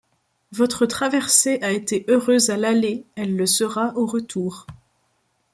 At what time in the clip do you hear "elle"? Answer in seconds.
3.15-3.35